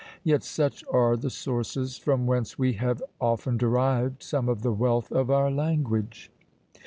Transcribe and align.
Yet 0.23 0.41
such 0.43 0.83
are 0.91 1.15
the 1.15 1.29
sources 1.29 1.95
from 1.99 2.25
whence 2.25 2.57
we 2.57 2.73
have 2.73 3.03
often 3.19 3.55
derived 3.55 4.23
some 4.23 4.49
of 4.49 4.63
the 4.63 4.73
wealth 4.73 5.11
of 5.11 5.29
our 5.29 5.51
language! 5.51 6.31